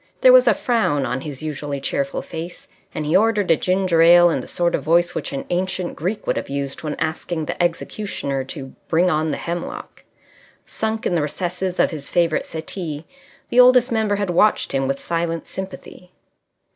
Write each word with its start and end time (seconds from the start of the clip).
There 0.21 0.33
was 0.33 0.47
a 0.47 0.55
frown 0.55 1.05
on 1.05 1.21
his 1.21 1.43
usually 1.43 1.79
cheerful 1.79 2.23
face, 2.23 2.67
and 2.91 3.05
he 3.05 3.15
ordered 3.15 3.51
a 3.51 3.55
ginger 3.55 4.01
ale 4.01 4.31
in 4.31 4.39
the 4.39 4.47
sort 4.47 4.73
of 4.73 4.81
voice 4.81 5.13
which 5.13 5.31
an 5.31 5.45
ancient 5.51 5.95
Greek 5.95 6.25
would 6.25 6.37
have 6.37 6.49
used 6.49 6.81
when 6.81 6.95
asking 6.95 7.45
the 7.45 7.61
executioner 7.61 8.43
to 8.45 8.73
bring 8.87 9.11
on 9.11 9.29
the 9.29 9.37
hemlock. 9.37 10.03
Sunk 10.65 11.05
in 11.05 11.13
the 11.13 11.21
recesses 11.21 11.79
of 11.79 11.91
his 11.91 12.09
favourite 12.09 12.47
settee 12.47 13.05
the 13.49 13.59
Oldest 13.59 13.91
Member 13.91 14.15
had 14.15 14.31
watched 14.31 14.71
him 14.71 14.87
with 14.87 14.99
silent 14.99 15.47
sympathy. 15.47 16.09